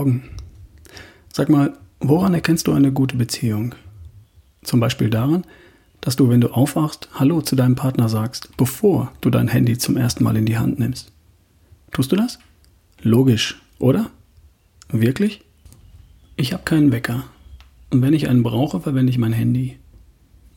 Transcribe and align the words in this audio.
Morgen. 0.00 0.22
Sag 1.30 1.50
mal, 1.50 1.76
woran 2.00 2.32
erkennst 2.32 2.66
du 2.66 2.72
eine 2.72 2.90
gute 2.90 3.16
Beziehung? 3.16 3.74
Zum 4.62 4.80
Beispiel 4.80 5.10
daran, 5.10 5.44
dass 6.00 6.16
du, 6.16 6.30
wenn 6.30 6.40
du 6.40 6.48
aufwachst, 6.48 7.10
Hallo 7.12 7.42
zu 7.42 7.54
deinem 7.54 7.74
Partner 7.74 8.08
sagst, 8.08 8.56
bevor 8.56 9.12
du 9.20 9.28
dein 9.28 9.48
Handy 9.48 9.76
zum 9.76 9.98
ersten 9.98 10.24
Mal 10.24 10.38
in 10.38 10.46
die 10.46 10.56
Hand 10.56 10.78
nimmst. 10.78 11.12
Tust 11.92 12.10
du 12.10 12.16
das? 12.16 12.38
Logisch, 13.02 13.60
oder? 13.78 14.08
Wirklich? 14.88 15.42
Ich 16.36 16.54
habe 16.54 16.62
keinen 16.62 16.92
Wecker. 16.92 17.24
Und 17.90 18.00
wenn 18.00 18.14
ich 18.14 18.26
einen 18.26 18.42
brauche, 18.42 18.80
verwende 18.80 19.10
ich 19.10 19.18
mein 19.18 19.34
Handy. 19.34 19.76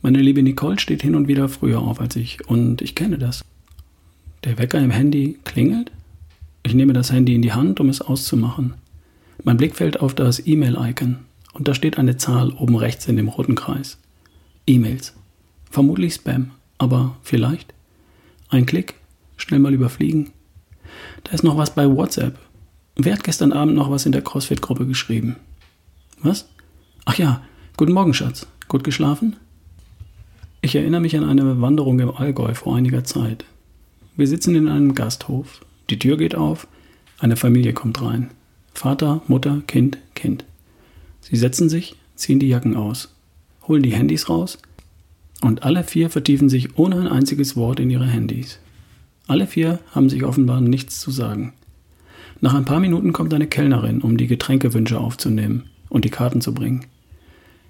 Meine 0.00 0.22
liebe 0.22 0.42
Nicole 0.42 0.78
steht 0.78 1.02
hin 1.02 1.14
und 1.14 1.28
wieder 1.28 1.50
früher 1.50 1.82
auf 1.82 2.00
als 2.00 2.16
ich 2.16 2.48
und 2.48 2.80
ich 2.80 2.94
kenne 2.94 3.18
das. 3.18 3.44
Der 4.44 4.56
Wecker 4.56 4.78
im 4.78 4.90
Handy 4.90 5.38
klingelt. 5.44 5.92
Ich 6.62 6.72
nehme 6.72 6.94
das 6.94 7.12
Handy 7.12 7.34
in 7.34 7.42
die 7.42 7.52
Hand, 7.52 7.78
um 7.78 7.90
es 7.90 8.00
auszumachen. 8.00 8.72
Mein 9.42 9.56
Blick 9.56 9.74
fällt 9.74 10.00
auf 10.00 10.14
das 10.14 10.46
E-Mail-Icon 10.46 11.18
und 11.52 11.68
da 11.68 11.74
steht 11.74 11.98
eine 11.98 12.16
Zahl 12.16 12.50
oben 12.52 12.76
rechts 12.76 13.06
in 13.06 13.16
dem 13.16 13.28
roten 13.28 13.54
Kreis. 13.54 13.98
E-Mails. 14.66 15.14
Vermutlich 15.70 16.14
Spam, 16.14 16.52
aber 16.78 17.16
vielleicht. 17.22 17.74
Ein 18.48 18.66
Klick, 18.66 18.94
schnell 19.36 19.60
mal 19.60 19.74
überfliegen. 19.74 20.30
Da 21.24 21.32
ist 21.32 21.42
noch 21.42 21.56
was 21.56 21.74
bei 21.74 21.88
WhatsApp. 21.88 22.38
Wer 22.96 23.14
hat 23.14 23.24
gestern 23.24 23.52
Abend 23.52 23.74
noch 23.74 23.90
was 23.90 24.06
in 24.06 24.12
der 24.12 24.22
CrossFit-Gruppe 24.22 24.86
geschrieben? 24.86 25.36
Was? 26.22 26.48
Ach 27.04 27.16
ja, 27.18 27.42
guten 27.76 27.92
Morgen, 27.92 28.14
Schatz. 28.14 28.46
Gut 28.68 28.84
geschlafen? 28.84 29.36
Ich 30.62 30.76
erinnere 30.76 31.00
mich 31.00 31.16
an 31.16 31.28
eine 31.28 31.60
Wanderung 31.60 31.98
im 32.00 32.14
Allgäu 32.14 32.54
vor 32.54 32.76
einiger 32.76 33.04
Zeit. 33.04 33.44
Wir 34.16 34.28
sitzen 34.28 34.54
in 34.54 34.68
einem 34.68 34.94
Gasthof. 34.94 35.60
Die 35.90 35.98
Tür 35.98 36.16
geht 36.16 36.34
auf. 36.34 36.66
Eine 37.18 37.36
Familie 37.36 37.72
kommt 37.72 38.00
rein. 38.00 38.30
Vater, 38.74 39.22
Mutter, 39.28 39.62
Kind, 39.66 39.98
Kind. 40.14 40.44
Sie 41.20 41.36
setzen 41.36 41.68
sich, 41.68 41.96
ziehen 42.16 42.38
die 42.38 42.48
Jacken 42.48 42.76
aus, 42.76 43.14
holen 43.66 43.82
die 43.82 43.94
Handys 43.94 44.28
raus 44.28 44.58
und 45.40 45.62
alle 45.62 45.84
vier 45.84 46.10
vertiefen 46.10 46.48
sich 46.48 46.78
ohne 46.78 46.96
ein 46.96 47.08
einziges 47.08 47.56
Wort 47.56 47.80
in 47.80 47.90
ihre 47.90 48.06
Handys. 48.06 48.58
Alle 49.26 49.46
vier 49.46 49.78
haben 49.92 50.10
sich 50.10 50.24
offenbar 50.24 50.60
nichts 50.60 51.00
zu 51.00 51.10
sagen. 51.10 51.54
Nach 52.40 52.52
ein 52.52 52.66
paar 52.66 52.80
Minuten 52.80 53.12
kommt 53.12 53.32
eine 53.32 53.46
Kellnerin, 53.46 54.02
um 54.02 54.16
die 54.16 54.26
Getränkewünsche 54.26 54.98
aufzunehmen 54.98 55.64
und 55.88 56.04
die 56.04 56.10
Karten 56.10 56.40
zu 56.40 56.52
bringen. 56.52 56.84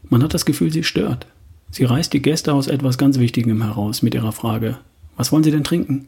Man 0.09 0.23
hat 0.23 0.35
das 0.35 0.45
Gefühl, 0.45 0.73
sie 0.73 0.83
stört. 0.83 1.27
Sie 1.71 1.85
reißt 1.85 2.13
die 2.13 2.23
Gäste 2.23 2.53
aus 2.53 2.67
etwas 2.67 2.99
ganz 2.99 3.19
Wichtigem 3.19 3.63
heraus 3.63 4.03
mit 4.03 4.15
ihrer 4.15 4.33
Frage, 4.33 4.79
was 5.17 5.31
wollen 5.31 5.45
Sie 5.45 5.51
denn 5.51 5.65
trinken? 5.65 6.07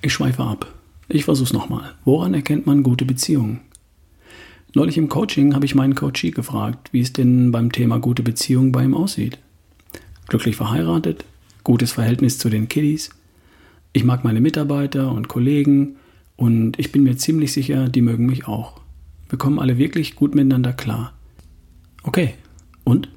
Ich 0.00 0.14
schweife 0.14 0.42
ab. 0.42 0.72
Ich 1.08 1.24
versuch's 1.24 1.52
nochmal. 1.52 1.94
Woran 2.04 2.32
erkennt 2.32 2.66
man 2.66 2.82
gute 2.82 3.04
Beziehungen? 3.04 3.60
Neulich 4.74 4.98
im 4.98 5.08
Coaching 5.08 5.54
habe 5.54 5.66
ich 5.66 5.74
meinen 5.74 5.94
Coachie 5.94 6.30
gefragt, 6.30 6.92
wie 6.92 7.00
es 7.00 7.12
denn 7.12 7.50
beim 7.50 7.72
Thema 7.72 7.98
gute 7.98 8.22
Beziehung 8.22 8.72
bei 8.72 8.84
ihm 8.84 8.94
aussieht 8.94 9.38
glücklich 10.30 10.56
verheiratet, 10.56 11.26
gutes 11.62 11.92
Verhältnis 11.92 12.38
zu 12.38 12.48
den 12.48 12.68
Kiddies. 12.68 13.10
Ich 13.92 14.04
mag 14.04 14.24
meine 14.24 14.40
Mitarbeiter 14.40 15.12
und 15.12 15.28
Kollegen 15.28 15.96
und 16.36 16.78
ich 16.78 16.92
bin 16.92 17.02
mir 17.02 17.18
ziemlich 17.18 17.52
sicher, 17.52 17.90
die 17.90 18.00
mögen 18.00 18.24
mich 18.24 18.46
auch. 18.48 18.80
Wir 19.28 19.38
kommen 19.38 19.58
alle 19.58 19.76
wirklich 19.76 20.16
gut 20.16 20.34
miteinander 20.34 20.72
klar. 20.72 21.12
Okay, 22.02 22.34
und? 22.84 23.10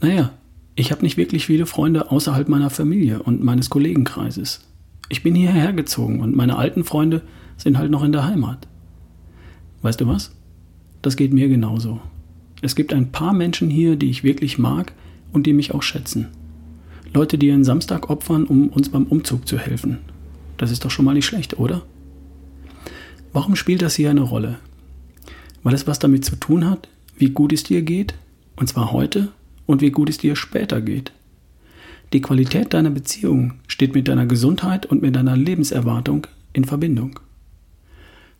Naja, 0.00 0.32
ich 0.74 0.90
habe 0.90 1.02
nicht 1.02 1.16
wirklich 1.16 1.46
viele 1.46 1.66
Freunde 1.66 2.10
außerhalb 2.10 2.48
meiner 2.48 2.70
Familie 2.70 3.22
und 3.22 3.44
meines 3.44 3.70
Kollegenkreises. 3.70 4.66
Ich 5.10 5.22
bin 5.22 5.34
hierher 5.34 5.72
gezogen 5.72 6.20
und 6.20 6.34
meine 6.34 6.56
alten 6.56 6.82
Freunde 6.82 7.22
sind 7.56 7.78
halt 7.78 7.90
noch 7.90 8.02
in 8.02 8.12
der 8.12 8.24
Heimat. 8.24 8.66
Weißt 9.82 10.00
du 10.00 10.08
was? 10.08 10.34
Das 11.04 11.16
geht 11.16 11.34
mir 11.34 11.48
genauso. 11.50 12.00
Es 12.62 12.74
gibt 12.74 12.94
ein 12.94 13.12
paar 13.12 13.34
Menschen 13.34 13.68
hier, 13.68 13.96
die 13.96 14.08
ich 14.08 14.24
wirklich 14.24 14.56
mag 14.56 14.94
und 15.34 15.44
die 15.46 15.52
mich 15.52 15.74
auch 15.74 15.82
schätzen. 15.82 16.28
Leute, 17.12 17.36
die 17.36 17.48
ihren 17.48 17.62
Samstag 17.62 18.08
opfern, 18.08 18.44
um 18.44 18.70
uns 18.70 18.88
beim 18.88 19.04
Umzug 19.04 19.46
zu 19.46 19.58
helfen. 19.58 19.98
Das 20.56 20.70
ist 20.70 20.82
doch 20.82 20.90
schon 20.90 21.04
mal 21.04 21.12
nicht 21.12 21.26
schlecht, 21.26 21.58
oder? 21.58 21.82
Warum 23.34 23.54
spielt 23.54 23.82
das 23.82 23.96
hier 23.96 24.08
eine 24.08 24.22
Rolle? 24.22 24.56
Weil 25.62 25.74
es 25.74 25.86
was 25.86 25.98
damit 25.98 26.24
zu 26.24 26.36
tun 26.36 26.64
hat, 26.64 26.88
wie 27.18 27.28
gut 27.28 27.52
es 27.52 27.64
dir 27.64 27.82
geht, 27.82 28.14
und 28.56 28.70
zwar 28.70 28.90
heute, 28.90 29.28
und 29.66 29.82
wie 29.82 29.90
gut 29.90 30.08
es 30.08 30.16
dir 30.16 30.36
später 30.36 30.80
geht. 30.80 31.12
Die 32.14 32.22
Qualität 32.22 32.72
deiner 32.72 32.88
Beziehung 32.88 33.52
steht 33.68 33.94
mit 33.94 34.08
deiner 34.08 34.24
Gesundheit 34.24 34.86
und 34.86 35.02
mit 35.02 35.14
deiner 35.14 35.36
Lebenserwartung 35.36 36.26
in 36.54 36.64
Verbindung. 36.64 37.20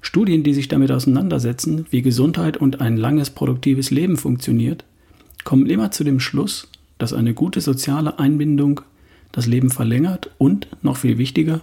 Studien, 0.04 0.42
die 0.42 0.52
sich 0.52 0.68
damit 0.68 0.92
auseinandersetzen, 0.92 1.86
wie 1.90 2.02
Gesundheit 2.02 2.58
und 2.58 2.82
ein 2.82 2.98
langes 2.98 3.30
produktives 3.30 3.90
Leben 3.90 4.18
funktioniert, 4.18 4.84
kommen 5.44 5.66
immer 5.66 5.90
zu 5.92 6.04
dem 6.04 6.20
Schluss, 6.20 6.68
dass 6.98 7.14
eine 7.14 7.32
gute 7.32 7.62
soziale 7.62 8.18
Einbindung 8.18 8.82
das 9.32 9.46
Leben 9.46 9.70
verlängert 9.70 10.30
und, 10.36 10.68
noch 10.82 10.98
viel 10.98 11.16
wichtiger, 11.16 11.62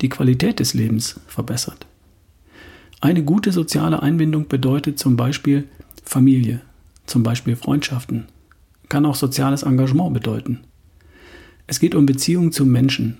die 0.00 0.08
Qualität 0.08 0.58
des 0.58 0.74
Lebens 0.74 1.20
verbessert. 1.28 1.86
Eine 3.00 3.22
gute 3.22 3.52
soziale 3.52 4.02
Einbindung 4.02 4.48
bedeutet 4.48 4.98
zum 4.98 5.16
Beispiel 5.16 5.64
Familie, 6.04 6.62
zum 7.06 7.22
Beispiel 7.22 7.54
Freundschaften, 7.54 8.24
kann 8.88 9.06
auch 9.06 9.14
soziales 9.14 9.62
Engagement 9.62 10.12
bedeuten. 10.12 10.60
Es 11.68 11.78
geht 11.78 11.94
um 11.94 12.04
Beziehungen 12.04 12.50
zu 12.50 12.66
Menschen, 12.66 13.18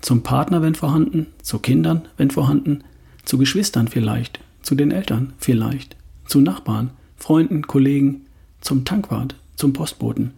zum 0.00 0.22
Partner, 0.22 0.62
wenn 0.62 0.74
vorhanden, 0.74 1.26
zu 1.42 1.58
Kindern, 1.58 2.08
wenn 2.16 2.30
vorhanden, 2.30 2.82
zu 3.26 3.36
Geschwistern 3.36 3.88
vielleicht, 3.88 4.40
zu 4.62 4.74
den 4.74 4.90
Eltern 4.90 5.34
vielleicht, 5.38 5.96
zu 6.26 6.40
Nachbarn, 6.40 6.90
Freunden, 7.18 7.66
Kollegen, 7.66 8.22
zum 8.62 8.86
Tankwart, 8.86 9.34
zum 9.56 9.74
Postboten, 9.74 10.32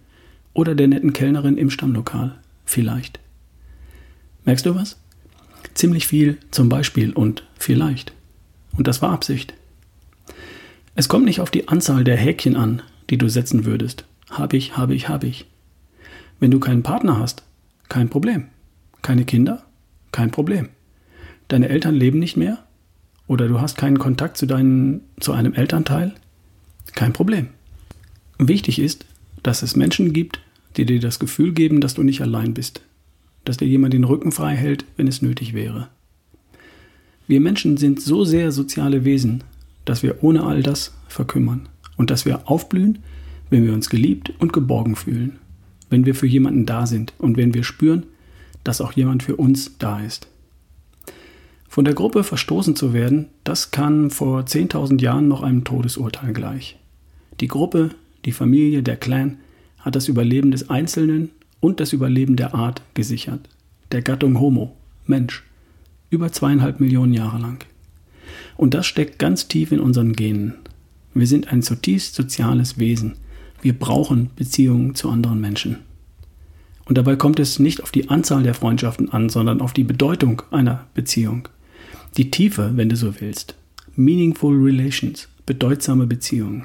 oder 0.55 0.75
der 0.75 0.89
netten 0.89 1.13
Kellnerin 1.13 1.57
im 1.57 1.71
Stammlokal. 1.71 2.37
Vielleicht. 2.65 3.21
Merkst 4.45 4.67
du 4.67 4.75
was? 4.75 4.99
Ziemlich 5.75 6.07
viel 6.07 6.39
zum 6.51 6.69
Beispiel 6.69 7.13
und 7.13 7.45
vielleicht. 7.59 8.13
Und 8.77 8.89
das 8.89 9.01
war 9.01 9.11
Absicht. 9.11 9.55
Es 10.95 11.09
kommt 11.09 11.27
nicht 11.27 11.41
auf 11.41 11.51
die 11.51 11.69
Anzahl 11.69 12.03
der 12.03 12.17
Häkchen 12.17 12.57
an, 12.57 12.83
die 13.11 13.19
du 13.19 13.29
setzen 13.29 13.65
würdest. 13.65 14.05
Hab 14.31 14.53
ich, 14.53 14.77
habe 14.77 14.95
ich, 14.95 15.09
habe 15.09 15.27
ich. 15.27 15.47
Wenn 16.41 16.51
du 16.51 16.59
keinen 16.59 16.83
Partner 16.83 17.19
hast, 17.19 17.45
kein 17.89 18.09
Problem. 18.09 18.49
Keine 19.03 19.25
Kinder, 19.25 19.65
kein 20.13 20.31
Problem. 20.31 20.69
Deine 21.49 21.69
Eltern 21.69 21.95
leben 21.95 22.19
nicht 22.19 22.37
mehr 22.37 22.65
oder 23.29 23.47
du 23.47 23.61
hast 23.61 23.77
keinen 23.77 23.99
Kontakt 23.99 24.37
zu, 24.37 24.47
deinen, 24.47 25.03
zu 25.21 25.33
einem 25.33 25.55
Elternteil, 25.55 26.15
kein 26.95 27.13
Problem. 27.13 27.49
Wichtig 28.39 28.81
ist, 28.81 29.05
dass 29.43 29.63
es 29.63 29.77
Menschen 29.77 30.13
gibt, 30.13 30.41
die 30.77 30.87
dir 30.87 30.99
das 30.99 31.19
Gefühl 31.19 31.53
geben, 31.53 31.81
dass 31.81 31.95
du 31.95 32.03
nicht 32.03 32.23
allein 32.23 32.55
bist, 32.55 32.81
dass 33.45 33.59
dir 33.59 33.69
jemand 33.69 33.95
den 33.95 34.05
Rücken 34.05 34.33
frei 34.33 34.57
hält, 34.57 34.85
wenn 34.97 35.07
es 35.07 35.23
nötig 35.23 35.55
wäre. 35.55 35.89
Wir 37.27 37.41
Menschen 37.41 37.77
sind 37.77 38.01
so 38.01 38.25
sehr 38.25 38.51
soziale 38.53 39.05
Wesen, 39.05 39.45
dass 39.85 40.03
wir 40.03 40.23
ohne 40.25 40.45
all 40.45 40.63
das 40.63 40.95
verkümmern 41.09 41.69
und 41.97 42.11
dass 42.11 42.25
wir 42.25 42.49
aufblühen, 42.49 43.01
wenn 43.51 43.65
wir 43.65 43.75
uns 43.75 43.91
geliebt 43.91 44.33
und 44.39 44.53
geborgen 44.53 44.97
fühlen, 44.97 45.39
wenn 45.91 46.07
wir 46.07 46.15
für 46.15 46.27
jemanden 46.27 46.65
da 46.65 46.87
sind 46.87 47.13
und 47.19 47.37
wenn 47.37 47.55
wir 47.55 47.65
spüren, 47.65 48.05
dass 48.65 48.81
auch 48.81 48.93
jemand 48.93 49.23
für 49.23 49.37
uns 49.37 49.77
da 49.79 50.01
ist. 50.01 50.29
Von 51.79 51.85
der 51.85 51.95
Gruppe 51.95 52.25
verstoßen 52.25 52.75
zu 52.75 52.93
werden, 52.93 53.27
das 53.45 53.71
kann 53.71 54.11
vor 54.11 54.41
10.000 54.41 55.01
Jahren 55.01 55.29
noch 55.29 55.45
einem 55.45 55.63
Todesurteil 55.63 56.33
gleich. 56.33 56.77
Die 57.39 57.47
Gruppe, 57.47 57.91
die 58.25 58.33
Familie, 58.33 58.83
der 58.83 58.97
Clan 58.97 59.39
hat 59.79 59.95
das 59.95 60.09
Überleben 60.09 60.51
des 60.51 60.71
Einzelnen 60.71 61.31
und 61.61 61.79
das 61.79 61.93
Überleben 61.93 62.35
der 62.35 62.53
Art 62.53 62.83
gesichert, 62.95 63.49
der 63.93 64.03
Gattung 64.03 64.41
Homo, 64.41 64.75
Mensch, 65.07 65.45
über 66.11 66.33
zweieinhalb 66.33 66.81
Millionen 66.81 67.15
Jahre 67.15 67.39
lang. 67.39 67.65
Und 68.57 68.75
das 68.75 68.85
steckt 68.85 69.21
ganz 69.21 69.47
tief 69.47 69.71
in 69.71 69.79
unseren 69.79 70.15
Genen. 70.15 70.55
Wir 71.15 71.29
sind 71.29 71.53
ein 71.53 71.63
zutiefst 71.63 72.17
soziales 72.17 72.79
Wesen. 72.79 73.15
Wir 73.63 73.79
brauchen 73.79 74.31
Beziehungen 74.35 74.97
zu 74.97 75.11
anderen 75.11 75.41
Menschen. 75.41 75.77
Und 76.87 76.99
dabei 76.99 77.15
kommt 77.15 77.39
es 77.39 77.61
nicht 77.61 77.85
auf 77.85 77.93
die 77.93 78.09
Anzahl 78.09 78.43
der 78.43 78.55
Freundschaften 78.55 79.13
an, 79.13 79.29
sondern 79.29 79.61
auf 79.61 79.75
die 79.75 79.85
Bedeutung 79.85 80.43
einer 80.51 80.87
Beziehung. 80.95 81.49
Die 82.19 82.33
Tiefe, 82.33 82.73
wenn 82.75 82.89
du 82.89 82.97
so 82.97 83.21
willst. 83.21 83.55
Meaningful 83.95 84.57
Relations, 84.57 85.29
bedeutsame 85.47 86.09
Beziehungen. 86.09 86.65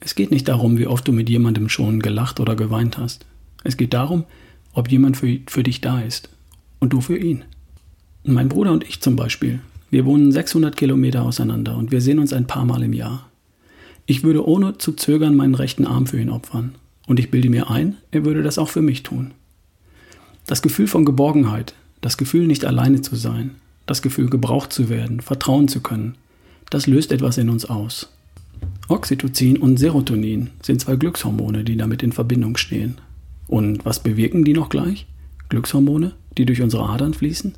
Es 0.00 0.16
geht 0.16 0.32
nicht 0.32 0.48
darum, 0.48 0.78
wie 0.78 0.88
oft 0.88 1.06
du 1.06 1.12
mit 1.12 1.30
jemandem 1.30 1.68
schon 1.68 2.00
gelacht 2.00 2.40
oder 2.40 2.56
geweint 2.56 2.98
hast. 2.98 3.24
Es 3.62 3.76
geht 3.76 3.94
darum, 3.94 4.24
ob 4.72 4.90
jemand 4.90 5.16
für, 5.16 5.38
für 5.46 5.62
dich 5.62 5.80
da 5.80 6.00
ist 6.00 6.28
und 6.80 6.92
du 6.92 7.00
für 7.00 7.16
ihn. 7.16 7.44
Mein 8.24 8.48
Bruder 8.48 8.72
und 8.72 8.82
ich 8.82 9.00
zum 9.00 9.14
Beispiel, 9.14 9.60
wir 9.90 10.06
wohnen 10.06 10.32
600 10.32 10.76
Kilometer 10.76 11.22
auseinander 11.22 11.76
und 11.76 11.92
wir 11.92 12.00
sehen 12.00 12.18
uns 12.18 12.32
ein 12.32 12.48
paar 12.48 12.64
Mal 12.64 12.82
im 12.82 12.94
Jahr. 12.94 13.30
Ich 14.06 14.24
würde 14.24 14.44
ohne 14.44 14.76
zu 14.76 14.90
zögern 14.90 15.36
meinen 15.36 15.54
rechten 15.54 15.86
Arm 15.86 16.08
für 16.08 16.20
ihn 16.20 16.30
opfern 16.30 16.74
und 17.06 17.20
ich 17.20 17.30
bilde 17.30 17.48
mir 17.48 17.70
ein, 17.70 17.96
er 18.10 18.24
würde 18.24 18.42
das 18.42 18.58
auch 18.58 18.70
für 18.70 18.82
mich 18.82 19.04
tun. 19.04 19.34
Das 20.46 20.62
Gefühl 20.62 20.88
von 20.88 21.04
Geborgenheit, 21.04 21.74
das 22.00 22.16
Gefühl 22.16 22.48
nicht 22.48 22.64
alleine 22.64 23.02
zu 23.02 23.14
sein, 23.14 23.52
das 23.86 24.02
Gefühl 24.02 24.30
gebraucht 24.30 24.72
zu 24.72 24.88
werden, 24.88 25.20
vertrauen 25.20 25.68
zu 25.68 25.80
können, 25.80 26.16
Das 26.72 26.86
löst 26.86 27.12
etwas 27.12 27.36
in 27.36 27.50
uns 27.50 27.66
aus. 27.66 28.08
Oxytocin 28.88 29.58
und 29.58 29.76
Serotonin 29.76 30.48
sind 30.62 30.80
zwei 30.80 30.96
Glückshormone, 30.96 31.64
die 31.64 31.76
damit 31.76 32.02
in 32.02 32.12
Verbindung 32.12 32.56
stehen. 32.56 32.96
Und 33.46 33.84
was 33.84 34.02
bewirken 34.02 34.42
die 34.42 34.54
noch 34.54 34.70
gleich? 34.70 35.06
Glückshormone, 35.50 36.12
die 36.38 36.46
durch 36.46 36.62
unsere 36.62 36.88
Adern 36.88 37.12
fließen? 37.12 37.52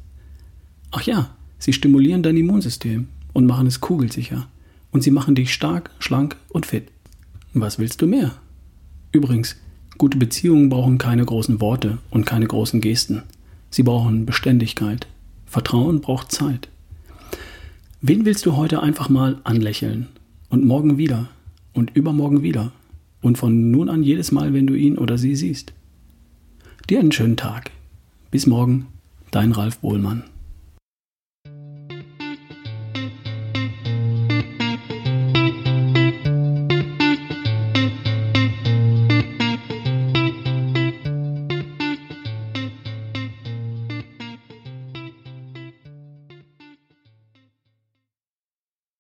Ach 0.91 1.03
ja, 1.03 1.31
sie 1.61 1.73
stimulieren 1.73 2.25
dein 2.25 2.37
Immunsystem 2.37 3.07
und 3.33 3.47
machen 3.47 3.69
es 3.69 3.81
kugelsicher. 3.81 4.49
Und 4.91 5.05
sie 5.05 5.13
machen 5.13 5.37
dich 5.37 5.55
stark, 5.55 5.91
schlank 6.01 6.37
und 6.49 6.67
fit. 6.67 6.91
Was 7.53 7.79
willst 7.79 8.03
du 8.03 8.09
mehr? 8.09 8.33
Übrigens, 9.13 9.55
gute 9.97 10.19
Beziehungen 10.19 10.71
brauchen 10.71 10.99
keine 10.99 11.25
großen 11.25 11.61
Worte 11.61 11.99
und 12.11 12.27
keine 12.27 12.49
großen 12.49 12.81
Gesten. 12.81 13.23
Sie 13.71 13.85
brauchen 13.85 14.27
Beständigkeit. 14.27 15.07
Vertrauen 15.55 16.01
braucht 16.01 16.33
Zeit. 16.33 16.69
Wen 18.01 18.25
willst 18.25 18.45
du 18.45 18.57
heute 18.57 18.83
einfach 18.83 19.09
mal 19.09 19.41
anlächeln? 19.45 20.09
Und 20.49 20.65
morgen 20.65 20.99
wieder? 20.99 21.29
Und 21.73 21.95
übermorgen 21.95 22.43
wieder? 22.43 22.73
Und 23.23 23.39
von 23.39 23.71
nun 23.71 23.89
an 23.89 24.03
jedes 24.03 24.33
Mal, 24.33 24.53
wenn 24.53 24.67
du 24.67 24.75
ihn 24.75 24.99
oder 24.99 25.17
sie 25.17 25.37
siehst? 25.37 25.73
Dir 26.91 26.99
einen 26.99 27.13
schönen 27.13 27.37
Tag. 27.37 27.71
Bis 28.33 28.49
morgen, 28.49 28.89
dein 29.31 29.53
Ralf 29.53 29.79
Bohlmann. 29.79 30.25